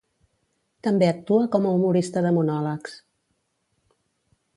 També 0.87 1.09
actua 1.09 1.49
com 1.55 1.67
a 1.67 1.73
humorista 1.79 2.23
de 2.27 2.31
monòlegs. 2.39 2.97